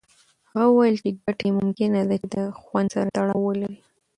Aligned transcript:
هغه 0.51 0.65
وویل 0.69 0.95
چې 1.03 1.09
ګټې 1.23 1.49
ممکنه 1.59 1.99
ده 2.09 2.15
چې 2.21 2.27
د 2.35 2.37
خوند 2.61 2.87
سره 2.95 3.07
تړاو 3.15 3.43
ولري. 3.45 3.79